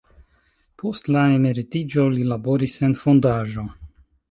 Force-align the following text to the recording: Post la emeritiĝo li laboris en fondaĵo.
Post 0.83 1.09
la 1.15 1.25
emeritiĝo 1.33 2.07
li 2.15 2.27
laboris 2.33 2.81
en 2.91 2.99
fondaĵo. 3.05 3.71